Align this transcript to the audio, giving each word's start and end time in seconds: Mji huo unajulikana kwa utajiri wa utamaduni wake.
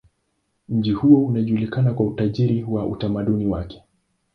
Mji 0.69 0.91
huo 0.91 1.25
unajulikana 1.25 1.93
kwa 1.93 2.05
utajiri 2.05 2.63
wa 2.63 2.85
utamaduni 2.85 3.45
wake. 3.45 3.83